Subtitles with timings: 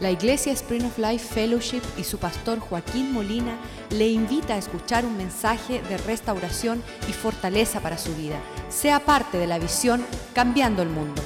[0.00, 3.56] La Iglesia Spring of Life Fellowship y su pastor Joaquín Molina
[3.90, 8.36] le invita a escuchar un mensaje de restauración y fortaleza para su vida.
[8.68, 10.04] Sea parte de la visión
[10.34, 11.22] Cambiando el Mundo.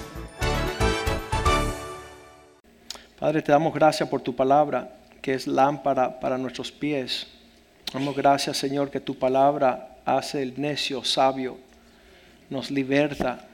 [3.19, 7.27] Padre, te damos gracias por tu palabra, que es lámpara para nuestros pies.
[7.91, 11.57] Damos gracias, Señor, que tu palabra hace el necio sabio,
[12.51, 13.48] nos liberta.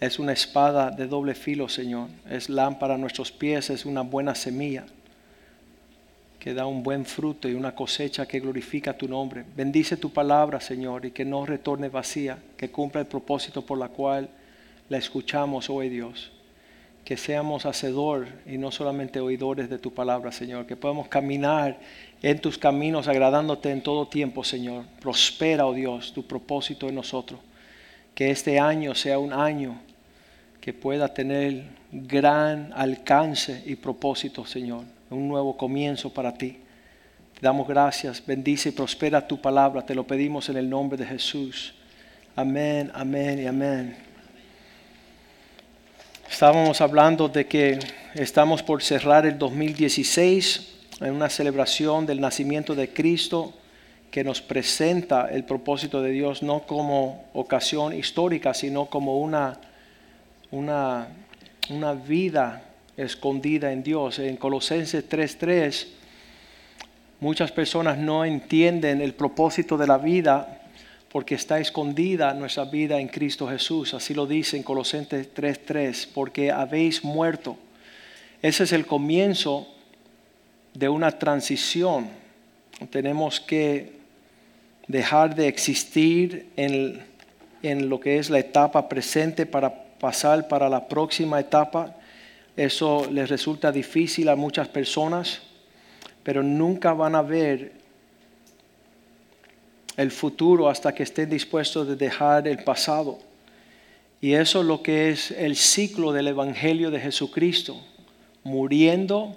[0.00, 2.08] Es una espada de doble filo, Señor.
[2.30, 4.84] Es lámpara a nuestros pies, es una buena semilla
[6.38, 9.44] que da un buen fruto y una cosecha que glorifica tu nombre.
[9.56, 13.88] Bendice tu palabra, Señor, y que no retorne vacía, que cumpla el propósito por la
[13.88, 14.28] cual
[14.88, 16.30] la escuchamos hoy, Dios.
[17.04, 20.66] Que seamos hacedor y no solamente oidores de tu palabra, Señor.
[20.66, 21.78] Que podamos caminar
[22.22, 24.84] en tus caminos agradándote en todo tiempo, Señor.
[25.00, 27.40] Prospera, oh Dios, tu propósito en nosotros.
[28.14, 29.80] Que este año sea un año
[30.68, 34.84] que pueda tener gran alcance y propósito, Señor.
[35.08, 36.58] Un nuevo comienzo para ti.
[37.32, 39.80] Te damos gracias, bendice y prospera tu palabra.
[39.80, 41.72] Te lo pedimos en el nombre de Jesús.
[42.36, 43.96] Amén, amén y amén.
[46.30, 47.78] Estábamos hablando de que
[48.12, 53.54] estamos por cerrar el 2016 en una celebración del nacimiento de Cristo
[54.10, 59.58] que nos presenta el propósito de Dios no como ocasión histórica, sino como una,
[60.50, 61.08] una,
[61.70, 62.62] una vida
[62.96, 64.18] escondida en Dios.
[64.18, 65.86] En Colosenses 3:3,
[67.20, 70.62] muchas personas no entienden el propósito de la vida
[71.10, 73.94] porque está escondida nuestra vida en Cristo Jesús.
[73.94, 77.56] Así lo dice en Colosenses 3:3, porque habéis muerto.
[78.42, 79.66] Ese es el comienzo
[80.74, 82.08] de una transición.
[82.90, 83.98] Tenemos que
[84.86, 87.02] dejar de existir en,
[87.62, 91.94] en, lo que es la etapa presente para pasar para la próxima etapa.
[92.56, 95.42] Eso les resulta difícil a muchas personas,
[96.22, 97.72] pero nunca van a ver
[99.96, 103.18] el futuro hasta que estén dispuestos de dejar el pasado.
[104.20, 107.80] Y eso es lo que es el ciclo del Evangelio de Jesucristo.
[108.44, 109.36] Muriendo,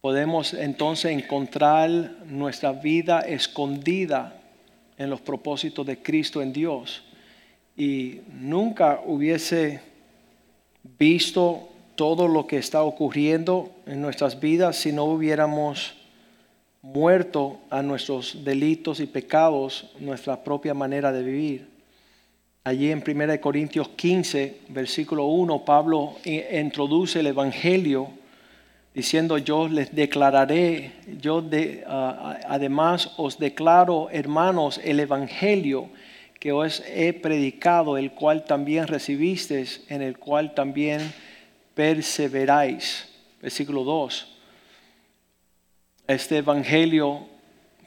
[0.00, 1.80] podemos entonces encontrar
[2.26, 4.40] nuestra vida escondida
[4.96, 7.02] en los propósitos de Cristo en Dios.
[7.78, 9.80] Y nunca hubiese
[10.98, 15.94] visto todo lo que está ocurriendo en nuestras vidas si no hubiéramos
[16.82, 21.68] muerto a nuestros delitos y pecados, nuestra propia manera de vivir.
[22.64, 28.10] Allí en 1 Corintios 15, versículo 1, Pablo introduce el Evangelio
[28.92, 35.88] diciendo yo les declararé, yo de, además os declaro, hermanos, el Evangelio
[36.38, 41.12] que os he predicado, el cual también recibisteis, en el cual también
[41.74, 43.08] perseveráis.
[43.40, 44.38] Versículo 2
[46.08, 47.26] este evangelio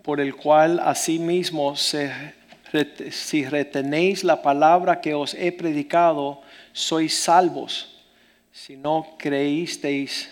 [0.03, 6.41] por el cual asimismo si retenéis la palabra que os he predicado,
[6.71, 7.89] sois salvos.
[8.51, 10.29] Si no creísteis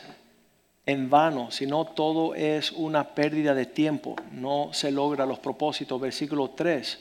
[0.85, 5.99] en vano, si no todo es una pérdida de tiempo, no se logra los propósitos.
[5.99, 6.99] Versículo 3.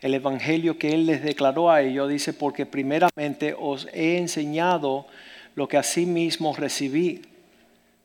[0.00, 5.06] El evangelio que él les declaró a ellos dice, porque primeramente os he enseñado
[5.54, 7.22] lo que asimismo recibí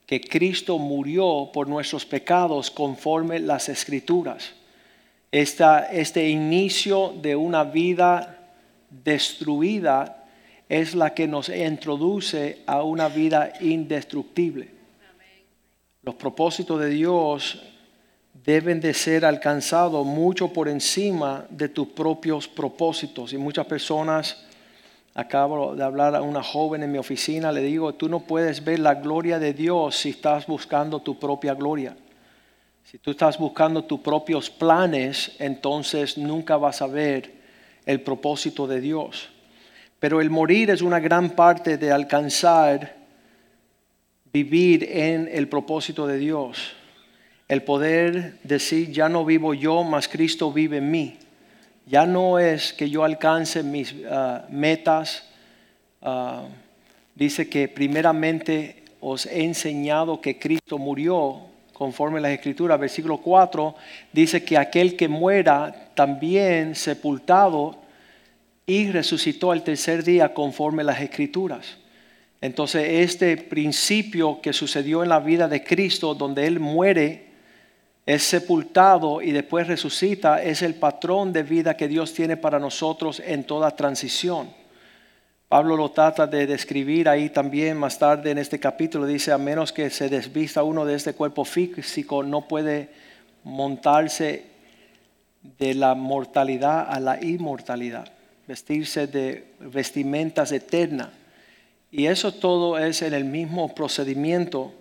[0.10, 4.54] que Cristo murió por nuestros pecados conforme las escrituras.
[5.32, 8.40] este inicio de una vida
[8.90, 10.26] destruida
[10.68, 14.70] es la que nos introduce a una vida indestructible.
[16.02, 17.62] Los propósitos de Dios
[18.46, 23.34] deben de ser alcanzados mucho por encima de tus propios propósitos.
[23.34, 24.46] Y muchas personas
[25.20, 28.80] Acabo de hablar a una joven en mi oficina, le digo, tú no puedes ver
[28.80, 31.98] la gloria de Dios si estás buscando tu propia gloria.
[32.86, 37.34] Si tú estás buscando tus propios planes, entonces nunca vas a ver
[37.86, 39.30] el propósito de Dios.
[40.00, 42.96] Pero el morir es una gran parte de alcanzar
[44.32, 46.76] vivir en el propósito de Dios.
[47.50, 51.18] El poder decir, ya no vivo yo, mas Cristo vive en mí
[51.90, 55.24] ya no es que yo alcance mis ah, metas.
[56.02, 56.44] Ah,
[57.16, 62.80] dice que primeramente os he enseñado que Cristo murió conforme a las escrituras.
[62.80, 63.76] Versículo 4
[64.14, 67.80] dice que aquel que muera también sepultado
[68.68, 71.78] y resucitó al tercer día conforme a las escrituras.
[72.40, 77.29] Entonces este principio que sucedió en la vida de Cristo, donde Él muere
[78.10, 83.22] es sepultado y después resucita, es el patrón de vida que Dios tiene para nosotros
[83.24, 84.50] en toda transición.
[85.48, 89.06] Pablo lo trata de describir ahí también más tarde en este capítulo.
[89.06, 92.90] Dice, a menos que se desvista uno de este cuerpo físico, no puede
[93.44, 94.48] montarse
[95.60, 98.12] de la mortalidad a la inmortalidad,
[98.48, 101.10] vestirse de vestimentas eternas.
[101.92, 104.74] Y eso todo es en el mismo procedimiento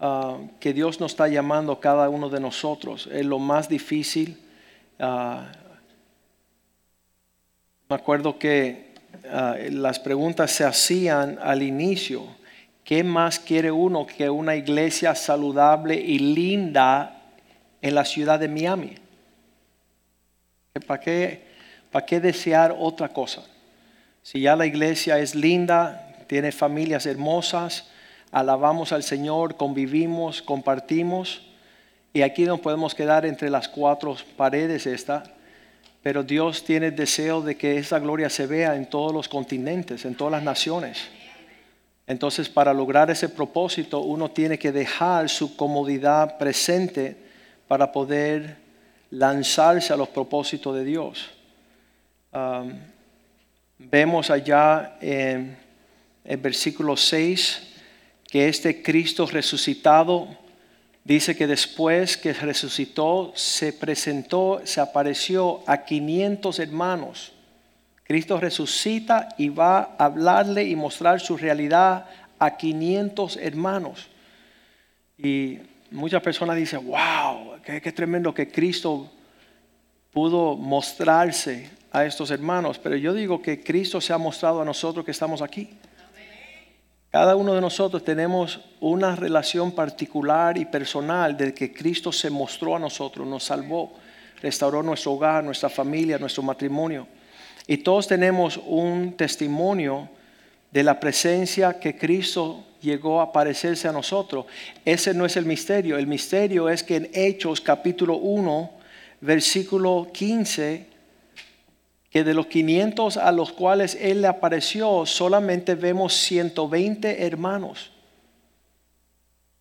[0.00, 3.08] ah, que Dios nos está llamando cada uno de nosotros.
[3.12, 4.40] Es lo más difícil.
[4.98, 5.52] Ah,
[7.88, 8.90] me acuerdo que
[9.28, 12.24] Ah, las preguntas se hacían al inicio.
[12.84, 17.22] ¿Qué más quiere uno que una iglesia saludable y linda
[17.82, 18.94] en la ciudad de Miami?
[20.86, 21.44] ¿Para qué,
[21.90, 23.42] ¿Para qué desear otra cosa?
[24.22, 27.89] Si ya la iglesia es linda, tiene familias hermosas,
[28.32, 31.42] alabamos al Señor, convivimos, compartimos,
[32.12, 35.22] y aquí nos podemos quedar entre las cuatro paredes esta
[36.02, 40.14] pero Dios tiene deseo de que esa gloria se vea en todos los continentes, en
[40.14, 41.08] todas las naciones.
[42.06, 47.16] Entonces, para lograr ese propósito, uno tiene que dejar su comodidad presente
[47.68, 48.56] para poder
[49.10, 51.30] lanzarse a los propósitos de Dios.
[53.78, 55.56] Vemos allá en
[56.24, 57.69] el versículo 6
[58.30, 60.28] que este Cristo resucitado
[61.04, 67.32] Dice que después que resucitó, se presentó, se apareció a 500 hermanos.
[68.04, 72.06] Cristo resucita y va a hablarle y mostrar su realidad
[72.38, 74.08] a 500 hermanos.
[75.16, 75.58] Y
[75.90, 79.10] muchas personas dicen, wow, qué, qué tremendo que Cristo
[80.12, 82.78] pudo mostrarse a estos hermanos.
[82.78, 85.70] Pero yo digo que Cristo se ha mostrado a nosotros que estamos aquí.
[87.10, 92.76] Cada uno de nosotros tenemos una relación particular y personal de que Cristo se mostró
[92.76, 93.94] a nosotros, nos salvó,
[94.40, 97.08] restauró nuestro hogar, nuestra familia, nuestro matrimonio.
[97.66, 100.08] Y todos tenemos un testimonio
[100.70, 104.46] de la presencia que Cristo llegó a aparecerse a nosotros.
[104.84, 105.98] Ese no es el misterio.
[105.98, 108.70] El misterio es que en Hechos capítulo 1,
[109.20, 110.86] versículo 15,
[112.10, 117.92] que de los 500 a los cuales Él le apareció, solamente vemos 120 hermanos.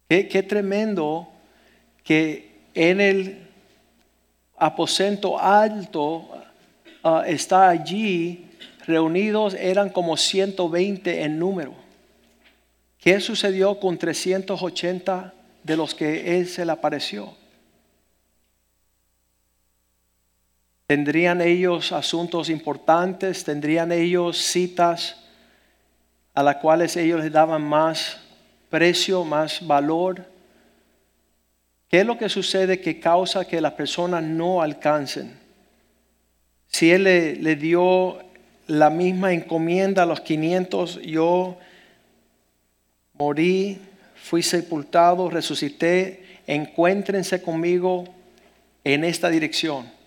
[0.08, 1.30] Qué, tremendo
[2.04, 3.48] que en el
[4.58, 6.28] aposento alto
[7.04, 8.48] ah, está allí,
[8.88, 11.76] reunidos eran como 120 en número.
[13.00, 17.38] ¿Qué sucedió con 380 de los que Él se le apareció?
[20.90, 23.44] ¿Tendrían ellos asuntos importantes?
[23.44, 25.18] ¿Tendrían ellos citas
[26.34, 28.18] a las cuales ellos les daban más
[28.72, 30.26] precio, más valor?
[31.90, 35.38] ¿Qué es lo que sucede que causa que las personas no alcancen?
[36.66, 38.18] Si Él le, le dio
[38.66, 41.60] la misma encomienda a los 500, yo
[43.14, 43.80] morí,
[44.16, 48.06] fui sepultado, resucité, encuéntrense conmigo
[48.84, 49.99] en esta dirección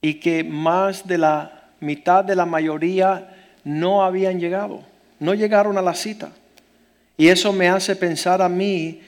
[0.00, 3.34] y que más de la mitad de la mayoría
[3.64, 4.82] no habían llegado,
[5.18, 6.30] no llegaron a la cita.
[7.16, 9.00] Y eso me hace pensar a mí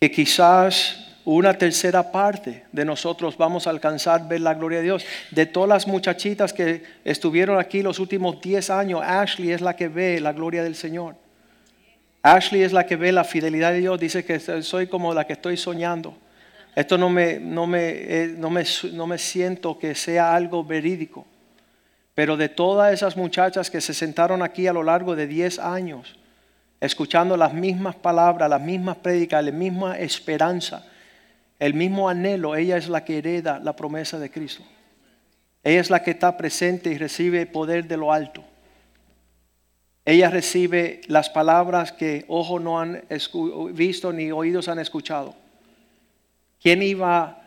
[0.00, 5.04] que quizás una tercera parte de nosotros vamos a alcanzar ver la gloria de Dios.
[5.30, 9.88] De todas las muchachitas que estuvieron aquí los últimos 10 años, Ashley es la que
[9.88, 11.14] ve la gloria del Señor.
[12.22, 14.00] Ashley es la que ve la fidelidad de Dios.
[14.00, 16.16] Dice que soy como la que estoy soñando.
[16.74, 21.26] Esto no me, no me, eh, no me, no me siento que sea algo verídico.
[22.14, 26.18] Pero de todas esas muchachas que se sentaron aquí a lo largo de 10 años,
[26.80, 30.86] escuchando las mismas palabras, las mismas prédicas, la misma esperanza,
[31.58, 34.62] el mismo anhelo, ella es la que hereda la promesa de Cristo.
[35.62, 38.42] Ella es la que está presente y recibe poder de lo alto.
[40.04, 43.04] Ella recibe las palabras que ojos no han
[43.72, 45.34] visto ni oídos han escuchado.
[46.60, 47.42] ¿Quién iba a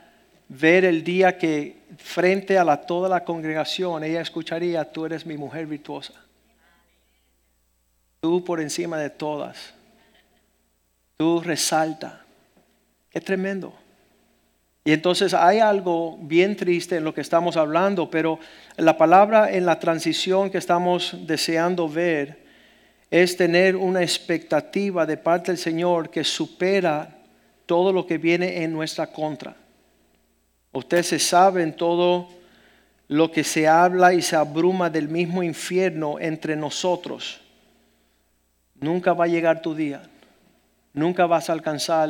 [0.50, 5.68] ver el día que frente a toda la congregación ella escucharía, tú eres mi mujer
[5.68, 6.14] virtuosa?
[8.20, 9.74] Tú por encima de todas.
[11.18, 12.26] Tú resalta.
[13.10, 13.74] Qué tremendo.
[14.86, 18.40] Y entonces hay algo bien triste en lo que estamos hablando, pero
[18.76, 22.44] la palabra en la transición que estamos deseando ver
[23.12, 27.13] es tener una expectativa de parte del Señor que supera
[27.66, 29.56] todo lo que viene en nuestra contra.
[30.72, 32.28] Usted se sabe en todo
[33.08, 37.42] lo que se habla y se abruma del mismo infierno entre nosotros.
[38.80, 40.02] Nunca va a llegar tu día.
[40.94, 42.10] Nunca vas a alcanzar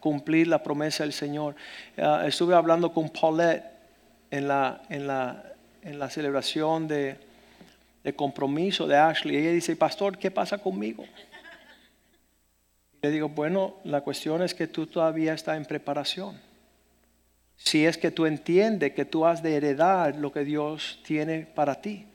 [0.00, 1.54] cumplir la promesa del Señor.
[1.96, 3.64] Ah, estuve hablando con Paulette
[4.30, 5.44] en la, en la,
[5.82, 7.16] en la celebración de,
[8.02, 9.36] de compromiso de Ashley.
[9.36, 11.04] Ella dice, pastor, ¿qué pasa conmigo?
[13.02, 16.40] Le digo, bueno, la cuestión es que tú todavía estás en preparación.
[17.56, 21.80] Si es que tú entiendes que tú has de heredar lo que Dios tiene para
[21.80, 22.06] ti.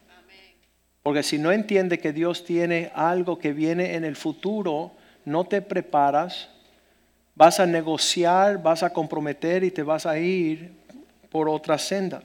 [1.03, 4.91] Porque si no entiendes que Dios tiene algo que viene en el futuro,
[5.23, 6.49] no te preparas,
[7.35, 10.71] vas a negociar, vas a comprometer y te vas a ir
[11.29, 12.23] por otra senda.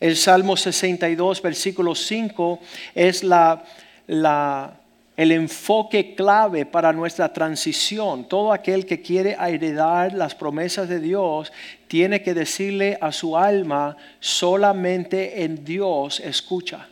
[0.00, 2.60] El Salmo 62, versículo 5
[2.94, 3.62] es la,
[4.06, 4.77] la,
[5.18, 8.28] el enfoque clave para nuestra transición.
[8.28, 11.52] Todo aquel que quiere heredar las promesas de Dios
[11.88, 16.88] tiene que decirle a su alma, solamente en Dios escucha.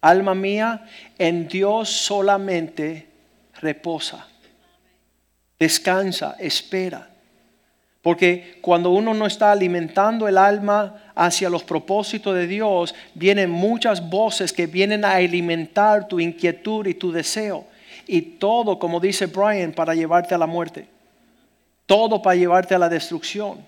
[0.00, 0.86] Alma mía,
[1.18, 3.06] en Dios solamente
[3.60, 4.26] reposa.
[5.58, 7.10] Descansa, espera.
[8.08, 14.08] Porque cuando uno no está alimentando el alma hacia los propósitos de Dios, vienen muchas
[14.08, 17.66] voces que vienen a alimentar tu inquietud y tu deseo.
[18.06, 20.88] Y todo, como dice Brian, para llevarte a la muerte.
[21.84, 23.58] Todo para llevarte a la destrucción.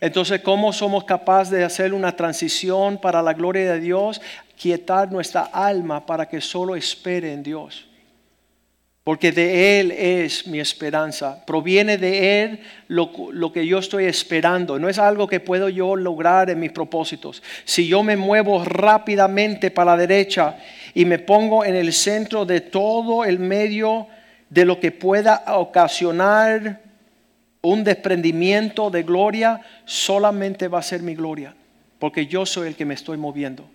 [0.00, 4.22] Entonces, ¿cómo somos capaces de hacer una transición para la gloria de Dios?
[4.56, 7.91] Quietar nuestra alma para que solo espere en Dios
[9.04, 11.44] porque de Él es mi esperanza.
[11.44, 14.78] Proviene de Él lo, que yo estoy esperando.
[14.78, 17.42] No es algo que puedo yo lograr en mis propósitos.
[17.64, 20.56] Si yo me muevo rápidamente para la derecha
[20.94, 24.06] y me pongo en el centro de todo el medio
[24.50, 26.80] de lo que pueda ocasionar
[27.62, 31.54] un desprendimiento de gloria, solamente va a ser mi gloria,
[31.98, 33.68] porque yo soy el que me estoy moviendo.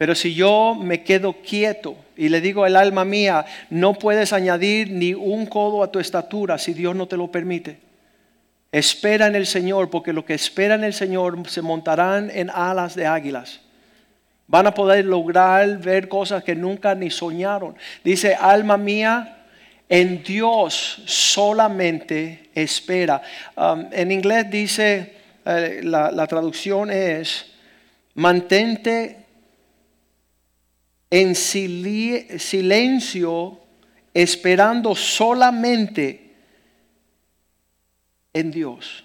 [0.00, 4.90] Pero si yo me quedo quieto y le digo al alma mía, no puedes añadir
[4.90, 7.76] ni un codo a tu estatura si Dios no te lo permite.
[8.72, 12.94] Espera en el Señor, porque lo que espera en el Señor se montarán en alas
[12.94, 13.60] de águilas.
[14.46, 17.76] Van a poder lograr ver cosas que nunca ni soñaron.
[18.02, 19.44] Dice, alma mía,
[19.86, 23.20] en Dios solamente espera.
[23.54, 25.12] Um, en inglés dice,
[25.44, 27.52] eh, la, la traducción es,
[28.14, 29.19] mantente
[31.10, 32.30] en silencio,
[34.14, 36.34] esperando solamente
[38.32, 39.04] en Dios.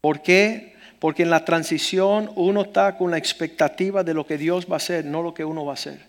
[0.00, 0.74] ¿Por qué?
[0.98, 4.78] Porque en la transición uno está con la expectativa de lo que Dios va a
[4.78, 6.00] hacer, no lo que uno va a hacer.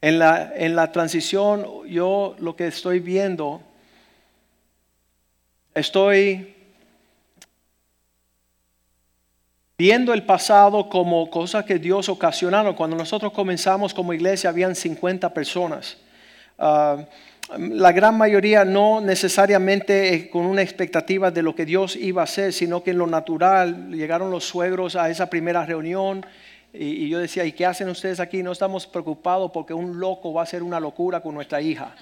[0.00, 3.62] En la, en la transición yo lo que estoy viendo,
[5.74, 6.54] estoy
[9.80, 12.74] viendo el pasado como cosas que Dios ocasionaron.
[12.74, 15.96] Cuando nosotros comenzamos como iglesia habían 50 personas.
[16.58, 17.04] Ah,
[17.56, 22.52] la gran mayoría no necesariamente con una expectativa de lo que Dios iba a hacer,
[22.52, 26.26] sino que en lo natural llegaron los suegros a esa primera reunión
[26.72, 28.42] y, y yo decía, ¿y qué hacen ustedes aquí?
[28.42, 31.94] No estamos preocupados porque un loco va a hacer una locura con nuestra hija.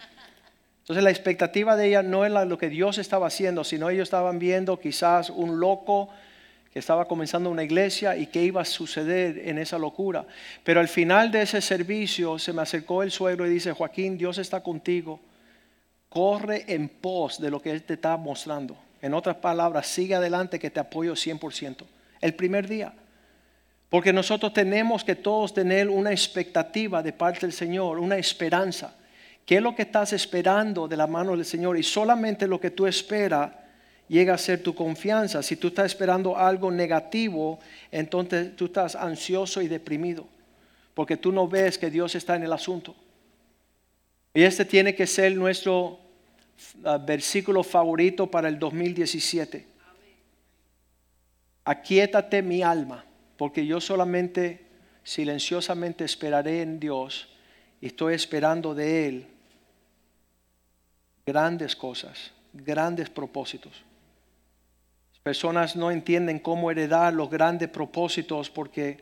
[0.80, 4.38] Entonces la expectativa de ella no era lo que Dios estaba haciendo, sino ellos estaban
[4.38, 6.08] viendo quizás un loco
[6.78, 10.26] estaba comenzando una iglesia y qué iba a suceder en esa locura.
[10.62, 14.38] Pero al final de ese servicio se me acercó el suegro y dice, Joaquín, Dios
[14.38, 15.20] está contigo.
[16.08, 18.76] Corre en pos de lo que Él te está mostrando.
[19.00, 21.84] En otras palabras, sigue adelante que te apoyo 100%.
[22.20, 22.92] El primer día.
[23.88, 28.94] Porque nosotros tenemos que todos tener una expectativa de parte del Señor, una esperanza.
[29.44, 31.78] ¿Qué es lo que estás esperando de la mano del Señor?
[31.78, 33.50] Y solamente lo que tú esperas
[34.08, 35.42] llega a ser tu confianza.
[35.42, 37.58] Si tú estás esperando algo negativo,
[37.90, 40.26] entonces tú estás ansioso y deprimido,
[40.94, 42.94] porque tú no ves que Dios está en el asunto.
[44.34, 45.98] Y este tiene que ser nuestro
[46.84, 49.66] ah, versículo favorito para el 2017.
[51.64, 53.04] Aquietate mi alma,
[53.36, 54.66] porque yo solamente
[55.02, 57.28] silenciosamente esperaré en Dios
[57.80, 59.26] y estoy esperando de Él
[61.24, 63.82] grandes cosas, grandes propósitos.
[65.26, 68.98] Personas no entienden cómo heredar los grandes propósitos porque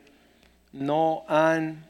[0.73, 1.85] no han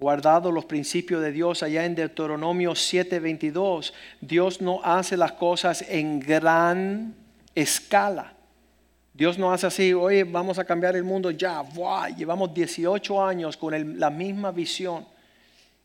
[0.00, 1.62] guardado los principios de Dios.
[1.62, 7.14] Allá en Deuteronomio 7:22, Dios no hace las cosas en gran
[7.54, 8.32] escala.
[9.14, 11.62] Dios no hace así, oye, vamos a cambiar el mundo ya.
[12.16, 15.06] Llevamos 18 años con la misma visión.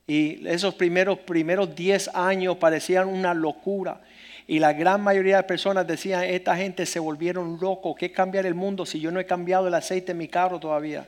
[0.08, 4.02] Y esos primeros, primeros 10 años parecían una locura.
[4.48, 8.54] Y la gran mayoría de personas decían, esta gente se volvieron locos, ¿qué cambiar el
[8.54, 11.08] mundo si yo no he cambiado el aceite en mi carro todavía?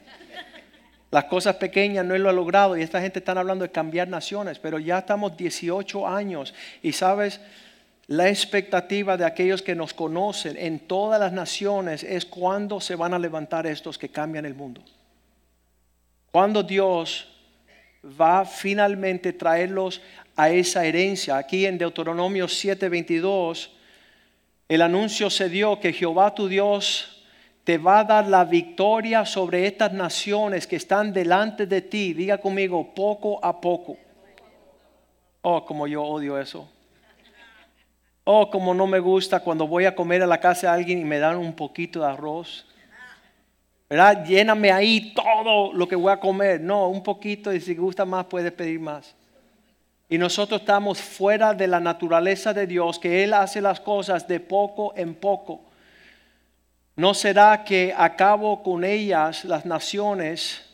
[1.12, 4.60] Las cosas pequeñas no lo he logrado y esta gente está hablando de cambiar naciones,
[4.60, 7.40] pero ya estamos 18 años y sabes,
[8.08, 13.14] la expectativa de aquellos que nos conocen en todas las naciones es cuándo se van
[13.14, 14.82] a levantar estos que cambian el mundo.
[16.32, 17.28] Cuando Dios
[18.20, 20.02] va finalmente traerlos
[20.38, 21.36] a esa herencia.
[21.38, 23.72] Aquí en Deuteronomio 7:22,
[24.70, 27.26] el anuncio se dio que Jehová tu Dios
[27.64, 32.14] te va a dar la victoria sobre estas naciones que están delante de ti.
[32.14, 33.98] Diga conmigo, poco a poco.
[35.42, 36.70] Oh, como yo odio eso.
[38.24, 41.04] Oh, como no me gusta cuando voy a comer a la casa de alguien y
[41.04, 42.66] me dan un poquito de arroz.
[43.90, 44.24] ¿Verdad?
[44.26, 46.62] Lléname ahí todo lo que voy a comer.
[46.62, 49.17] No, un poquito y si gusta más puedes pedir más.
[50.10, 54.40] Y nosotros estamos fuera de la naturaleza de Dios, que Él hace las cosas de
[54.40, 55.62] poco en poco.
[56.96, 60.66] ¿No será que acabo con ellas las naciones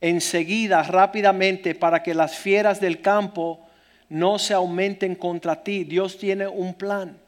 [0.00, 3.60] enseguida, rápidamente, para que las fieras del campo
[4.08, 5.84] no se aumenten contra ti?
[5.84, 7.18] Dios tiene un plan.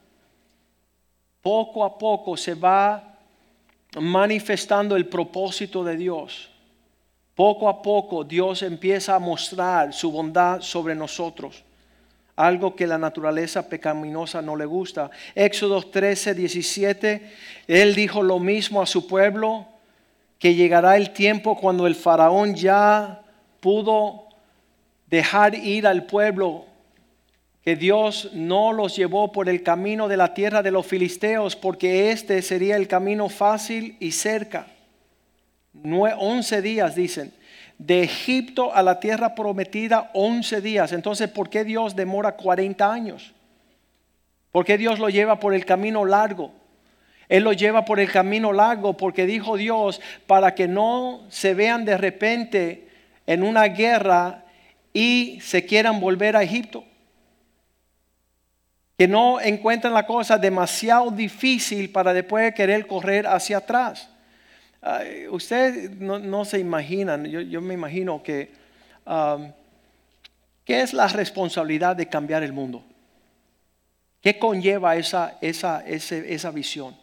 [1.43, 3.19] Poco a poco se va
[4.01, 6.51] manifestando el propósito de Dios.
[7.35, 11.65] Poco a poco Dios empieza a mostrar su bondad sobre nosotros.
[12.37, 15.11] Algo que la naturaleza pecaminosa no le gusta.
[15.35, 17.33] Éxodo 13, 17.
[17.67, 19.67] Él dijo lo mismo a su pueblo,
[20.39, 23.23] que llegará el tiempo cuando el faraón ya
[23.61, 24.29] pudo
[25.09, 26.67] dejar ir al pueblo,
[27.63, 32.11] que Dios no los llevó por el camino de la tierra de los filisteos, porque
[32.11, 34.67] este sería el camino fácil y cerca
[35.83, 37.33] 11 días dicen.
[37.79, 40.93] De Egipto a la tierra prometida 11 días.
[40.93, 43.35] Entonces, ¿por qué Dios demora 40 años?
[44.53, 46.53] ¿Por qué Dios lo lleva por el camino largo?
[47.29, 51.85] Él lo lleva por el camino largo porque dijo Dios para que no se vean
[51.85, 52.89] de repente
[53.27, 54.45] en una guerra
[54.93, 56.85] y se quieran volver a Egipto.
[58.97, 64.09] Que no encuentren la cosa demasiado difícil para después querer correr hacia atrás.
[65.31, 68.51] Ustedes no, se imaginan, yo, me imagino que,
[70.65, 72.85] ¿qué es la responsabilidad de cambiar el mundo?
[74.21, 76.95] ¿Qué conlleva esa, esa, esa visión?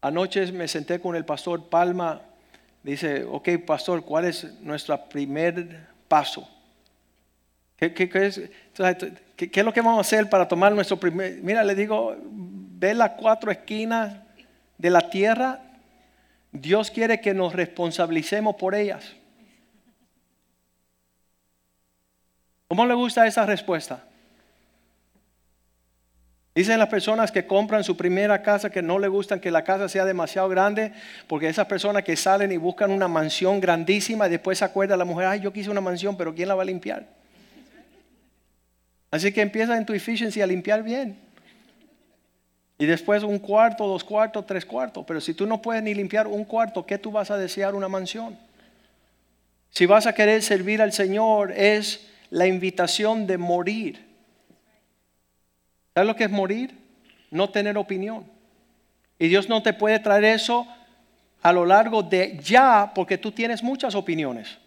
[0.00, 2.20] Anoche me senté con el pastor Palma,
[2.82, 6.48] dice, ok, pastor, ¿cuál es nuestro primer paso?
[7.76, 8.40] ¿Qué, qué, es,
[9.36, 11.40] ¿qué, es, lo que vamos a hacer para tomar nuestro primer?
[11.42, 14.14] Mira, le digo, ve las cuatro esquinas
[14.78, 15.60] de la tierra
[16.60, 19.14] Dios quiere que nos responsabilicemos por ellas.
[22.68, 24.04] ¿Cómo le gusta esa respuesta?
[26.54, 29.90] Dicen las personas que compran su primera casa que no le gustan que la casa
[29.90, 30.92] sea demasiado grande,
[31.28, 35.04] porque esas personas que salen y buscan una mansión grandísima y después se acuerda la
[35.04, 37.06] mujer, ay, yo quise una mansión, pero ¿quién la va a limpiar?
[39.10, 41.25] Así que empieza en tu efficiency a limpiar bien.
[42.78, 45.04] Y después un cuarto, dos cuartos, tres cuartos.
[45.06, 47.88] Pero si tú no puedes ni limpiar un cuarto, ¿qué tú vas a desear una
[47.88, 48.38] mansión?
[49.70, 54.04] Si vas a querer servir al Señor, es la invitación de morir.
[55.94, 56.76] ¿Sabes lo que es morir?
[57.30, 58.24] No tener opinión.
[59.18, 60.66] Y Dios no te puede traer eso
[61.40, 64.58] a lo largo de ya, porque tú tienes muchas opiniones.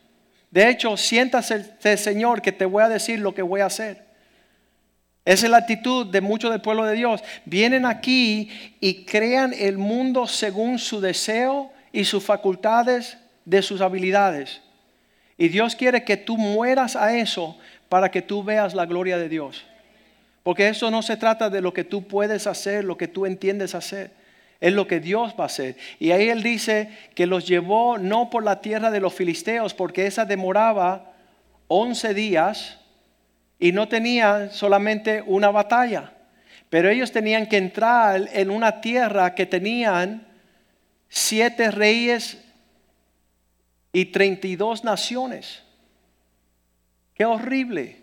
[0.49, 4.08] De hecho, siéntase, Señor, que te voy a decir lo que voy a hacer.
[5.29, 7.21] Esa es la actitud de muchos del pueblo de Dios.
[7.45, 13.15] Vienen aquí y crean el mundo según su deseo y sus facultades
[13.45, 14.63] de sus habilidades.
[15.37, 19.29] Y Dios quiere que tú mueras a eso para que tú veas la gloria de
[19.29, 19.67] Dios.
[20.41, 23.75] Porque eso no se trata de lo que tú puedes hacer, lo que tú entiendes
[23.75, 24.09] hacer.
[24.59, 25.75] Es lo que Dios va a hacer.
[25.99, 30.07] Y ahí Él dice que los llevó no por la tierra de los filisteos, porque
[30.07, 31.13] esa demoraba
[31.67, 32.78] 11 días
[33.59, 36.13] y no tenían solamente una batalla,
[36.69, 40.25] pero ellos tenían que entrar en una tierra que tenían
[41.09, 42.37] siete reyes
[43.91, 45.63] y treinta y dos naciones.
[47.13, 47.97] Qué horrible.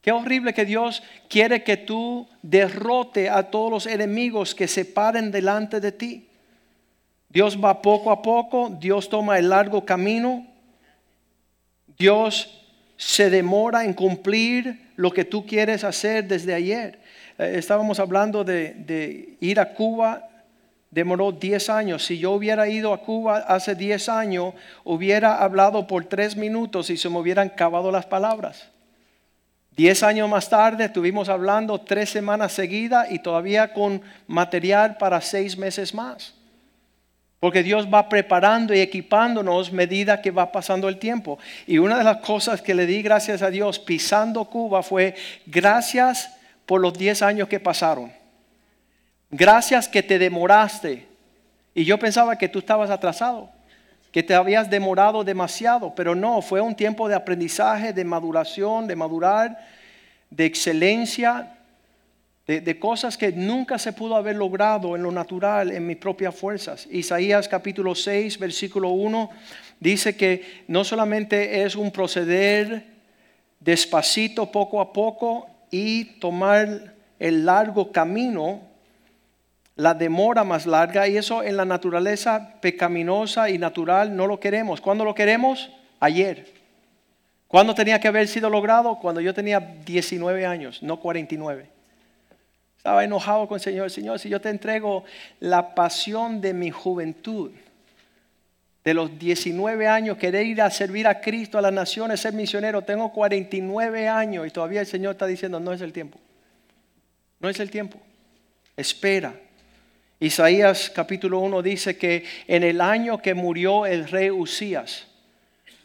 [0.00, 5.32] Qué horrible que Dios quiere que tú derrote a todos los enemigos que se paren
[5.32, 6.28] delante de ti.
[7.28, 10.46] Dios va poco a poco, Dios toma el largo camino,
[11.98, 12.65] Dios
[12.96, 16.98] se demora en cumplir lo que tú quieres hacer desde ayer.
[17.38, 20.28] Eh, estábamos hablando de, ir a Cuba,
[20.90, 22.04] demoró 10 años.
[22.04, 24.54] Si yo hubiera ido a Cuba hace 10 años,
[24.84, 28.70] hubiera hablado por 3 minutos y se me hubieran acabado las palabras.
[29.76, 35.58] 10 años más tarde estuvimos hablando tres semanas seguidas y todavía con material para seis
[35.58, 36.32] meses más.
[37.46, 41.38] Porque Dios va preparando y equipándonos medida que va pasando el tiempo.
[41.64, 45.14] Y una de las cosas que le di gracias a Dios pisando Cuba fue
[45.46, 48.12] gracias por los 10 años que pasaron.
[49.30, 51.06] Gracias que te demoraste.
[51.72, 53.48] Y yo pensaba que tú estabas atrasado
[54.10, 58.96] que te habías demorado demasiado, pero no, fue un tiempo de aprendizaje, de maduración, de
[58.96, 59.56] madurar,
[60.30, 61.55] de excelencia,
[62.46, 66.86] de, cosas que nunca se pudo haber logrado en lo natural, en mis propias fuerzas.
[66.90, 69.30] Isaías capítulo 6, versículo 1,
[69.80, 72.84] dice que no solamente es un proceder
[73.58, 78.60] despacito, poco a poco, y tomar el largo camino,
[79.74, 84.80] la demora más larga, y eso en la naturaleza pecaminosa y natural no lo queremos.
[84.80, 85.72] ¿Cuándo lo queremos?
[85.98, 86.46] Ayer.
[87.48, 89.00] ¿Cuándo tenía que haber sido logrado?
[89.00, 91.75] Cuando yo tenía 19 años, no 49.
[92.86, 93.90] Estaba enojado con el Señor.
[93.90, 95.02] Señor, si yo te entrego
[95.40, 97.50] la pasión de mi juventud,
[98.84, 102.82] de los 19 años, querer ir a servir a Cristo, a las naciones, ser misionero,
[102.82, 106.20] tengo 49 años y todavía el Señor está diciendo, no es el tiempo.
[107.40, 107.98] No es el tiempo.
[108.76, 109.34] Espera.
[110.20, 115.08] Isaías capítulo 1 dice que en el año que murió el rey Usías,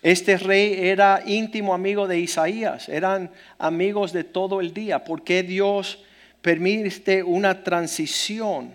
[0.04, 5.04] este rey era íntimo amigo de Isaías, eran amigos de todo el día.
[5.04, 5.98] ¿Por qué Dios
[6.41, 8.73] permite una transición,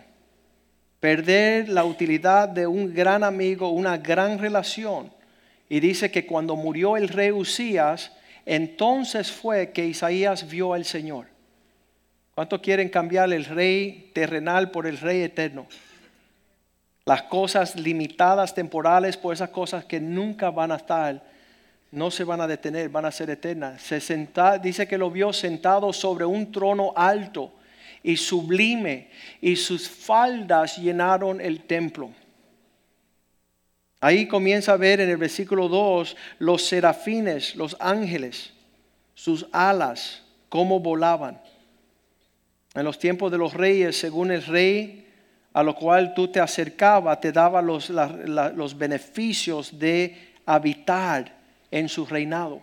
[1.00, 5.12] perder la utilidad de un gran amigo, una gran relación.
[5.68, 8.12] Y dice que cuando murió el rey Usías,
[8.44, 11.26] entonces fue que Isaías vio al Señor.
[12.34, 15.66] ¿Cuánto quieren cambiar el rey terrenal por el rey eterno?
[17.04, 21.22] Las cosas limitadas, temporales, por esas cosas que nunca van a estar,
[21.92, 23.82] no se van a detener, van a ser eternas.
[23.82, 27.52] Se senta, dice que lo vio sentado sobre un trono alto
[28.02, 32.10] y sublime, y sus faldas llenaron el templo.
[34.00, 38.52] Ahí comienza a ver en el versículo 2 los serafines, los ángeles,
[39.14, 41.40] sus alas, cómo volaban.
[42.74, 45.06] En los tiempos de los reyes, según el rey
[45.54, 51.35] a lo cual tú te acercabas, te daba los, los beneficios de habitar
[51.70, 52.62] en su reinado.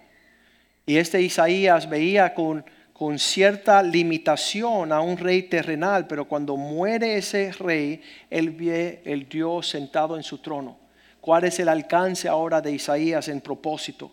[0.85, 7.17] Y este Isaías veía con con cierta limitación a un rey terrenal, pero cuando muere
[7.17, 10.77] ese rey, él ve el Dios sentado en su trono.
[11.19, 14.11] ¿Cuál es el alcance ahora de Isaías en propósito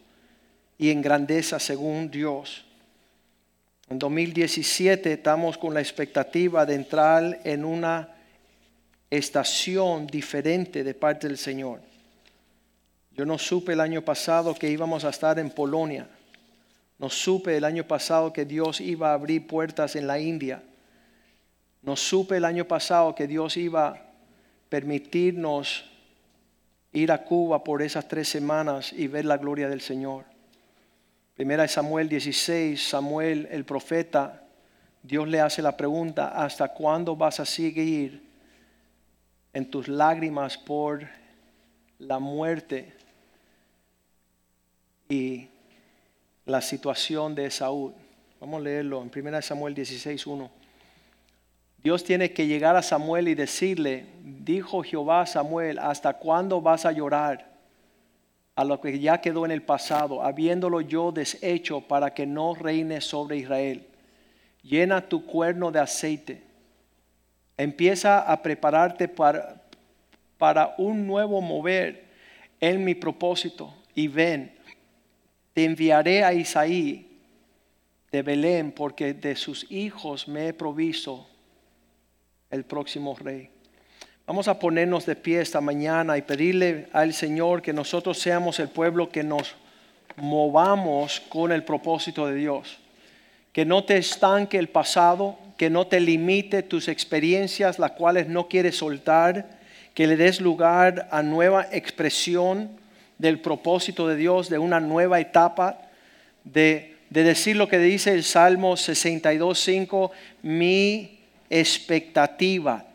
[0.79, 2.65] y en grandeza según Dios?
[3.89, 8.09] En 2017 estamos con la expectativa de entrar en una
[9.11, 11.90] estación diferente de parte del Señor.
[13.21, 16.09] Yo no supe el año pasado que íbamos a estar en Polonia
[17.01, 20.63] no supe el año pasado que Dios iba a abrir puertas en la India.
[21.81, 24.03] No supe el año pasado que Dios iba a
[24.69, 25.91] permitirnos
[26.93, 30.27] ir a Cuba por esas tres semanas y ver la gloria del Señor.
[31.35, 34.45] Primera de Samuel 16, Samuel el profeta,
[35.03, 38.29] Dios le hace la pregunta, ¿hasta cuándo vas a seguir
[39.55, 41.09] en tus lágrimas por
[41.99, 43.00] la muerte?
[45.11, 45.49] Y
[46.47, 47.93] la situación de Saúl.
[48.41, 50.51] Vamos a leerlo en 1 Samuel 16, 1.
[51.83, 56.87] Dios tiene que llegar a Samuel y decirle, dijo Jehová a Samuel, ¿hasta cuándo vas
[56.87, 57.51] a llorar
[58.55, 63.01] a lo que ya quedó en el pasado, habiéndolo yo deshecho para que no reine
[63.01, 63.89] sobre Israel?
[64.63, 66.43] Llena tu cuerno de aceite.
[67.57, 69.61] Empieza a prepararte para,
[70.39, 72.05] para un nuevo mover
[72.61, 74.60] en mi propósito y ven
[75.65, 77.07] enviaré a Isaí
[78.11, 81.27] de Belén, porque de sus hijos me he provisto
[82.51, 83.51] el próximo rey.
[84.27, 88.69] Vamos a ponernos de pie esta mañana y pedirle al Señor que nosotros seamos el
[88.69, 89.57] pueblo que nos
[90.17, 92.79] movamos con el propósito de Dios.
[93.53, 98.49] Que no te estanque el pasado, que no te limite tus experiencias, las cuales no
[98.49, 99.59] quieres soltar,
[99.95, 102.80] que le des lugar a nueva expresión
[103.21, 105.83] del propósito de Dios, de una nueva etapa,
[106.43, 110.11] de, decir lo que dice el Salmo 62.5,
[110.43, 111.19] mi
[111.51, 112.87] expectativa,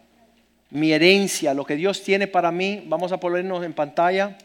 [0.72, 2.84] mi herencia, lo que Dios tiene para mí.
[2.88, 4.36] Vamos a ponernos en pantalla.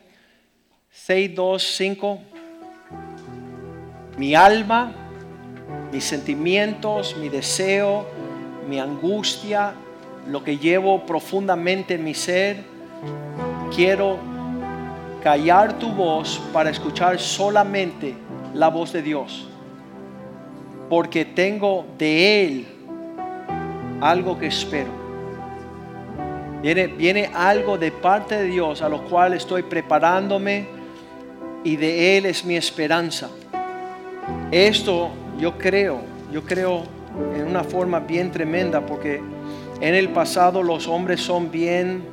[1.08, 2.18] 6.2.5.
[4.18, 4.92] Mi alma,
[5.90, 8.06] mis sentimientos, mi deseo,
[8.68, 9.72] mi angustia,
[10.26, 12.64] lo que llevo profundamente en mi ser.
[13.74, 14.29] Quiero
[15.22, 18.14] callar tu voz para escuchar solamente
[18.54, 19.48] la voz de Dios.
[20.88, 22.66] Porque tengo de Él
[24.00, 25.00] algo que espero.
[26.62, 30.66] Viene, algo de parte de Dios a lo cual estoy preparándome
[31.64, 33.30] y de Él es mi esperanza.
[34.50, 36.00] Esto yo creo,
[36.32, 36.82] yo creo
[37.34, 39.22] en una forma bien tremenda porque
[39.80, 42.04] en el pasado los hombres son bien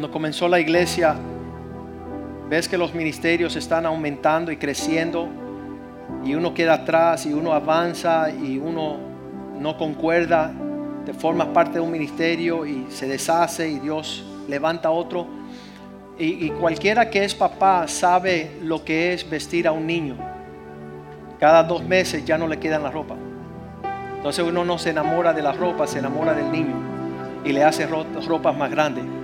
[0.00, 1.14] Cuando comenzó la iglesia,
[2.48, 5.28] ves que los ministerios están aumentando y creciendo
[6.24, 8.96] y uno queda atrás y uno avanza y uno
[9.58, 10.54] no concuerda,
[11.04, 15.26] te formas parte de un ministerio y se deshace y Dios levanta otro.
[16.18, 20.16] Y, cualquiera que es papá sabe lo que es vestir a un niño.
[21.38, 23.16] Cada dos meses ya no le quedan la ropa.
[24.16, 26.74] Entonces uno no se enamora de la ropa, se enamora del niño
[27.44, 29.19] y le hace ropas más grandes.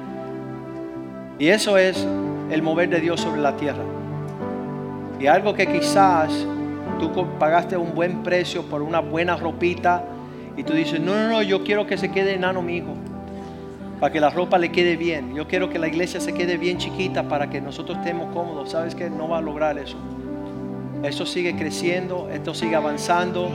[1.39, 2.07] Y eso es
[2.51, 3.83] el mover de Dios sobre la tierra.
[5.21, 6.47] Y algo que quizás
[6.99, 10.05] tú pagaste un buen precio por una buena ropita
[10.57, 12.95] y tú dices, no, no, no, yo quiero que se quede enano mi hijo,
[14.01, 15.35] para que la ropa le quede bien.
[15.35, 18.71] Yo quiero que la iglesia se quede bien chiquita para que nosotros estemos cómodos.
[18.71, 19.97] ¿Sabes que No va a lograr eso.
[21.03, 23.51] Esto sigue creciendo, esto sigue avanzando,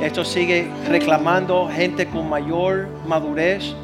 [0.00, 3.74] esto sigue reclamando gente con mayor madurez.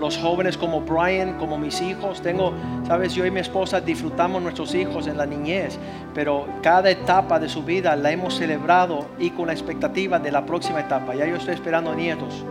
[0.00, 2.54] Los jóvenes como Brian, como mis hijos, tengo,
[2.86, 5.78] sabes, yo y mi esposa disfrutamos nuestros hijos en la niñez,
[6.14, 10.46] pero cada etapa de su vida la hemos celebrado y con la expectativa de la
[10.46, 11.14] próxima etapa.
[11.14, 12.44] Ya yo estoy esperando nietos.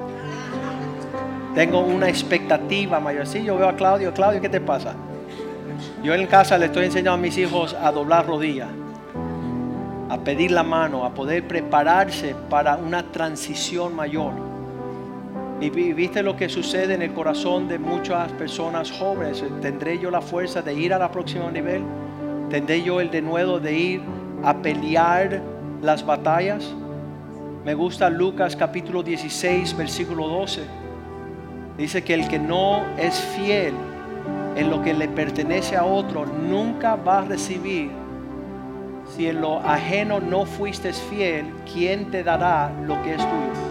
[1.55, 3.25] Tengo una expectativa mayor.
[3.25, 4.93] Sí, yo veo a Claudio, Claudio, ¿qué te pasa?
[6.03, 8.69] Yo en casa le estoy enseñando a mis hijos a doblar rodillas
[10.09, 14.48] a pedir la mano, a poder prepararse para una transición mayor.
[15.61, 19.43] Y viste lo que sucede en el corazón de muchas personas jóvenes.
[19.61, 21.83] ¿Tendré yo la fuerza de ir a la próxima nivel?
[22.49, 24.01] ¿Tendré yo el de nuevo de ir
[24.41, 25.41] a pelear
[25.81, 26.73] las batallas?
[27.65, 30.61] Me gusta Lucas capítulo 16, versículo 12.
[31.77, 33.73] Dice que el que no es fiel
[34.55, 37.91] en lo que le pertenece a otro nunca va a recibir
[39.15, 43.68] si en lo ajeno no fuiste fiel, ¿quién te dará lo que es tuyo?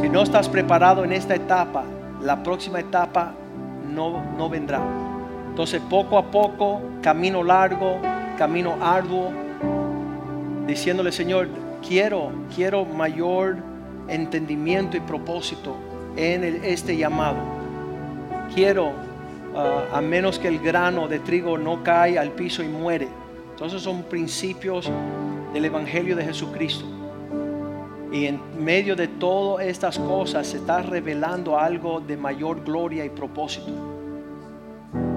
[0.00, 1.84] Si no estás preparado en esta etapa,
[2.22, 3.34] la próxima etapa
[3.92, 4.80] no, no vendrá.
[5.50, 7.98] Entonces poco a poco, camino largo,
[8.36, 9.30] camino arduo,
[10.66, 11.48] diciéndole Señor,
[11.86, 13.56] quiero, quiero mayor
[14.08, 15.76] entendimiento y propósito
[16.16, 17.38] en este llamado.
[18.54, 18.92] Quiero,
[19.56, 23.08] ah, a menos que el grano de trigo no cae al piso y muere
[23.58, 24.88] entonces son principios
[25.52, 26.84] del Evangelio de Jesucristo.
[28.10, 33.10] Y en medio de todas estas cosas se está revelando algo de mayor gloria y
[33.10, 33.70] propósito.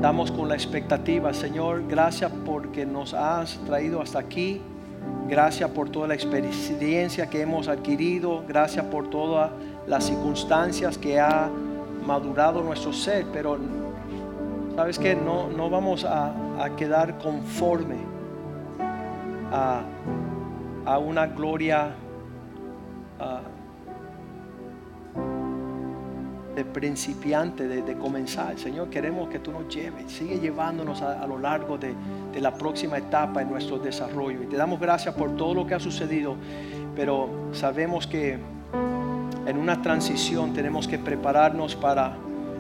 [0.02, 4.62] Damos con la expectativa, Señor, gracias porque nos has traído hasta aquí.
[5.30, 8.44] Gracias por toda la experiencia que hemos adquirido.
[8.48, 9.52] Gracias por todas
[9.88, 11.50] las circunstancias que ha
[12.06, 13.26] madurado nuestro ser.
[13.32, 13.58] Pero,
[14.76, 18.12] ¿sabes que No, no vamos a, a quedar conforme
[19.52, 21.92] a, una gloria
[26.56, 28.58] de principiante, de, comenzar.
[28.58, 31.94] Señor, queremos que tú nos lleves, sigue llevándonos a, lo largo de,
[32.40, 34.44] la próxima etapa en nuestro desarrollo.
[34.44, 36.36] Y te damos gracias por todo lo que ha sucedido,
[36.96, 38.38] pero sabemos que
[39.46, 42.18] en una transición tenemos que prepararnos para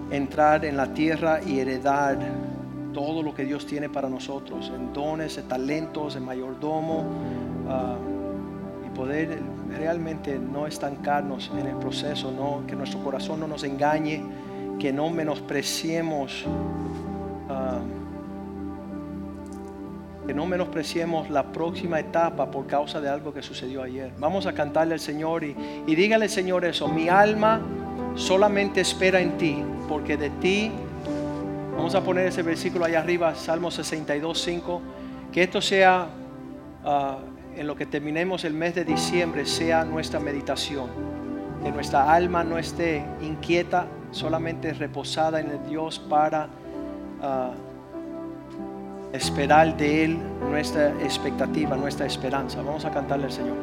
[0.09, 2.17] entrar en la tierra y heredar
[2.93, 7.05] todo lo que Dios tiene para nosotros, en dones, en talentos, en mayordomo,
[7.69, 7.95] ah,
[8.85, 9.39] y poder
[9.77, 14.23] realmente no estancarnos en el proceso, no, que nuestro corazón no nos engañe,
[14.79, 16.45] que no menospreciemos.
[17.49, 17.79] Ah,
[20.27, 24.13] que no menospreciemos la próxima etapa por causa de algo que sucedió ayer.
[24.19, 25.55] Vamos a cantarle al Señor y,
[25.87, 27.59] y dígale Señor eso, mi alma
[28.15, 30.71] solamente espera en ti, porque de ti
[31.81, 34.81] Vamos a poner ese versículo allá arriba, Salmo 62, 5.
[35.31, 36.09] Que esto sea,
[36.85, 37.17] ah,
[37.55, 40.89] en lo que terminemos el mes de diciembre, sea nuestra meditación.
[41.63, 46.49] Que nuestra alma no esté inquieta, solamente reposada en el Dios para
[47.21, 47.51] ah,
[49.13, 50.17] esperar de Él
[50.49, 52.61] nuestra expectativa, nuestra esperanza.
[52.61, 53.55] Vamos a cantarle al Señor.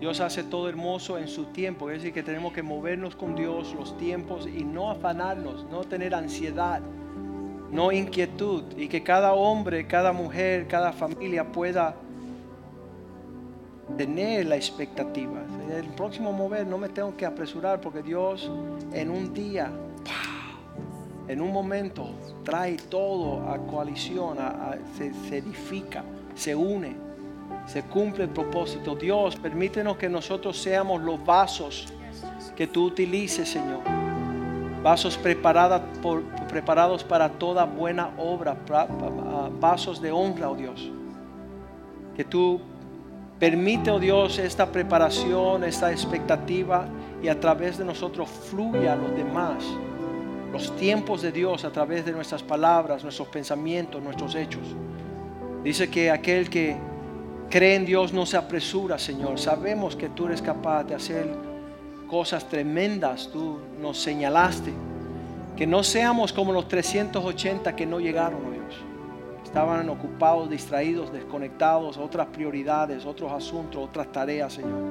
[0.00, 1.90] Dios hace todo hermoso en su tiempo.
[1.90, 6.14] Es decir, que tenemos que movernos con Dios los tiempos y no afanarnos, no tener
[6.14, 6.82] ansiedad
[7.74, 11.96] no inquietud, y que cada hombre, cada mujer, cada familia pueda
[13.96, 15.42] tener la expectativa.
[15.70, 18.50] El próximo mover no me tengo que apresurar porque Dios
[18.92, 19.70] en un día,
[21.28, 22.10] en un momento,
[22.44, 24.38] trae todo a coalición,
[24.96, 26.96] se, edifica, se une,
[27.66, 28.94] se cumple el propósito.
[28.94, 31.92] Dios, permítenos que nosotros seamos los vasos
[32.56, 33.80] que tú utilices, Señor
[34.84, 35.18] vasos
[36.02, 38.54] por, preparados para toda buena obra,
[39.58, 40.90] vasos de honra, oh Dios.
[42.14, 42.60] Que tú
[43.38, 46.86] permite, oh Dios, esta preparación, esta expectativa
[47.22, 49.64] y a través de nosotros fluya a los demás
[50.54, 54.62] los tiempos de Dios a través de nuestras palabras, nuestros pensamientos, nuestros hechos.
[55.64, 56.76] Dice que aquel que
[57.50, 59.40] cree en Dios no se apresura, Señor.
[59.40, 61.26] Sabemos que tú eres capaz de hacer
[62.06, 64.72] cosas tremendas, tú nos señalaste.
[65.56, 68.93] Que no seamos como los 380 que no llegaron, oh Dios.
[69.54, 74.82] Estaban ocupados, distraídos, desconectados, otras prioridades, otros asuntos, otras tareas, Señor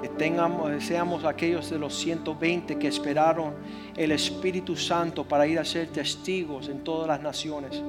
[0.00, 3.54] que tengamos, seamos aquellos de los 120 que esperaron
[3.96, 7.82] el Espíritu Santo para ir a ser testigos en todas las naciones.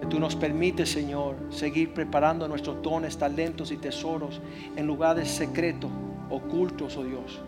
[0.00, 4.40] Que tú nos permites, Señor, seguir preparando nuestros dones, talentos y tesoros
[4.74, 5.90] en lugares secretos,
[6.30, 7.40] ocultos, oh Dios.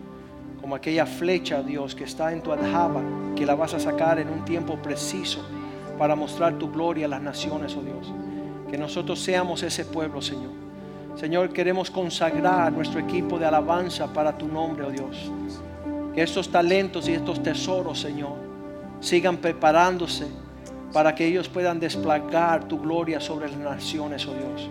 [0.61, 3.01] Como aquella flecha, Dios, que está en tu aljaba,
[3.35, 5.45] que la vas a sacar en un tiempo preciso
[5.97, 8.11] para mostrar tu gloria a las naciones, oh Dios.
[8.69, 10.63] Que nosotros seamos ese pueblo, Señor
[11.15, 15.31] Señor, queremos consagrar nuestro equipo de alabanza para tu nombre, oh Dios.
[16.13, 18.33] Que estos talentos y estos tesoros, Señor,
[18.99, 20.25] sigan preparándose
[20.91, 24.69] para que ellos puedan desplegar tu gloria sobre las naciones, oh Dios.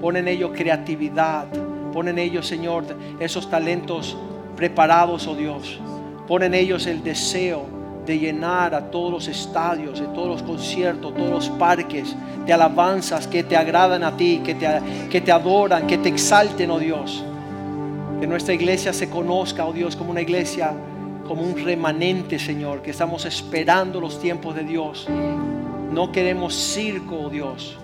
[0.00, 1.46] Pon en ellos creatividad,
[1.92, 2.84] pon en ellos, Señor,
[3.20, 4.16] esos talentos
[4.56, 5.80] preparados, oh Dios.
[6.26, 7.64] Pon en ellos el deseo
[8.06, 12.14] de llenar a todos los estadios, de todos los conciertos, todos los parques
[12.46, 14.68] de alabanzas que te agradan a ti, que te,
[15.10, 17.24] que te adoran, que te exalten, oh Dios.
[18.20, 20.72] Que nuestra iglesia se conozca, oh Dios, como una iglesia,
[21.26, 25.08] como un remanente, Señor, que estamos esperando los tiempos de Dios.
[25.90, 27.76] No queremos circo, oh Dios.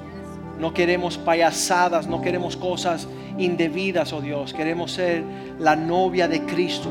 [0.60, 3.08] No queremos payasadas, no queremos cosas
[3.38, 4.52] indebidas, oh Dios.
[4.54, 5.24] Queremos ser
[5.58, 6.88] la novia de Cristo.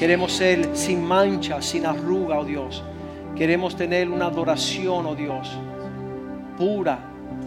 [0.00, 2.82] Queremos ser sin mancha, sin arruga, oh Dios.
[3.36, 5.50] Queremos tener una adoración, oh Dios,
[6.56, 7.00] pura,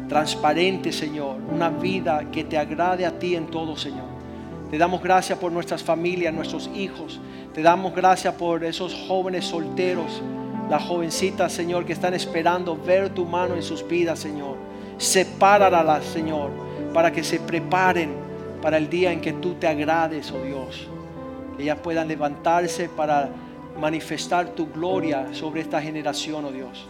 [0.07, 1.37] transparente, Señor.
[1.51, 4.05] Una vida que te agrade a ti en todo, Señor.
[4.69, 7.19] Te damos gracias por nuestras familias, nuestros hijos.
[7.55, 10.21] Te damos gracias por esos jóvenes solteros,
[10.69, 14.57] las jovencitas, Señor, que están esperando ver tu mano en sus vidas, Señor.
[14.99, 16.51] Sepáralas, Señor,
[16.93, 18.11] para que se preparen
[18.61, 20.87] para el día en que tú te agrades, oh Dios
[21.55, 23.29] que ellas puedan levantarse para
[23.79, 26.87] manifestar tu gloria sobre esta generación, oh Dios.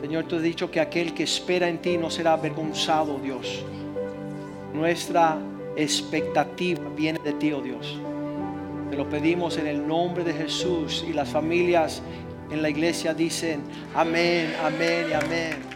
[0.00, 3.64] Señor, tú has dicho que aquel que espera en ti no será avergonzado, oh Dios.
[4.72, 5.38] Nuestra
[5.76, 7.98] expectativa viene de ti, oh Dios.
[8.90, 12.02] Te lo pedimos en el nombre de Jesús y las familias
[12.50, 13.62] en la iglesia dicen
[13.94, 15.75] amén, amén y amén.